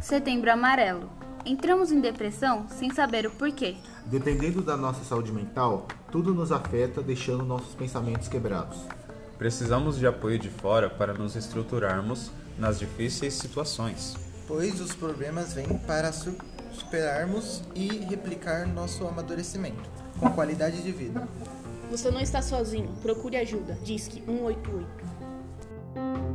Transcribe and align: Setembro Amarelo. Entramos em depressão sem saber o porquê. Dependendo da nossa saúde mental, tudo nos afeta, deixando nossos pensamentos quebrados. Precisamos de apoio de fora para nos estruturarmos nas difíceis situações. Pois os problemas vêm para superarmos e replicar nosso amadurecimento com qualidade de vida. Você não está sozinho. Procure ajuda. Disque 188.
Setembro 0.00 0.52
Amarelo. 0.52 1.10
Entramos 1.44 1.90
em 1.90 2.00
depressão 2.00 2.66
sem 2.68 2.90
saber 2.90 3.26
o 3.26 3.30
porquê. 3.30 3.76
Dependendo 4.04 4.62
da 4.62 4.76
nossa 4.76 5.04
saúde 5.04 5.32
mental, 5.32 5.86
tudo 6.10 6.34
nos 6.34 6.52
afeta, 6.52 7.02
deixando 7.02 7.44
nossos 7.44 7.74
pensamentos 7.74 8.28
quebrados. 8.28 8.78
Precisamos 9.38 9.98
de 9.98 10.06
apoio 10.06 10.38
de 10.38 10.48
fora 10.48 10.88
para 10.88 11.14
nos 11.14 11.36
estruturarmos 11.36 12.30
nas 12.58 12.78
difíceis 12.78 13.34
situações. 13.34 14.16
Pois 14.46 14.80
os 14.80 14.94
problemas 14.94 15.54
vêm 15.54 15.78
para 15.86 16.12
superarmos 16.12 17.62
e 17.74 17.88
replicar 18.04 18.66
nosso 18.66 19.06
amadurecimento 19.06 19.88
com 20.18 20.30
qualidade 20.30 20.82
de 20.82 20.92
vida. 20.92 21.26
Você 21.90 22.10
não 22.10 22.20
está 22.20 22.42
sozinho. 22.42 22.88
Procure 23.02 23.36
ajuda. 23.36 23.78
Disque 23.82 24.22
188. 24.24 26.25